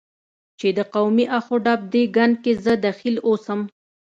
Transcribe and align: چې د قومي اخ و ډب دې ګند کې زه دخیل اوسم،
چې 0.59 0.67
د 0.77 0.79
قومي 0.95 1.25
اخ 1.37 1.45
و 1.53 1.57
ډب 1.65 1.79
دې 1.93 2.03
ګند 2.15 2.35
کې 2.43 2.53
زه 2.63 2.73
دخیل 2.85 3.15
اوسم، 3.27 3.59